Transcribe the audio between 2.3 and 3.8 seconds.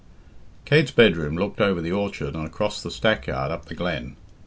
and across the stackyard up the